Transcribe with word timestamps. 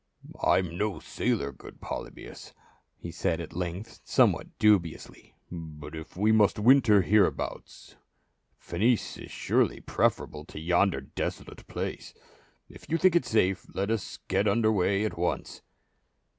"I 0.41 0.57
am 0.57 0.79
no 0.79 0.97
sailor, 0.97 1.51
good 1.51 1.79
Polybius," 1.79 2.53
he 2.97 3.11
said 3.11 3.39
at 3.39 3.53
length 3.55 4.01
somewhat 4.03 4.57
dubiously," 4.57 5.35
but 5.79 5.93
if 5.95 6.17
we 6.17 6.31
must 6.31 6.57
winter 6.57 7.03
here 7.03 7.27
abouts, 7.27 7.97
Phenice 8.57 9.19
is 9.19 9.29
surely 9.29 9.79
preferable 9.79 10.43
to 10.45 10.59
yonder 10.59 11.01
desolate 11.01 11.67
place. 11.67 12.15
If 12.67 12.89
you 12.89 12.97
think 12.97 13.15
it 13.15 13.25
safe, 13.27 13.67
let 13.75 13.91
us 13.91 14.17
get 14.27 14.47
under 14.47 14.71
way 14.71 15.05
at 15.05 15.19
once." 15.19 15.61